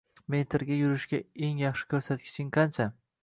-metrga 0.35 0.77
yugurishda 0.77 1.19
eng 1.47 1.61
yaxshi 1.65 1.87
ko'rsatkiching 1.95 2.53
qancha? 2.59 2.89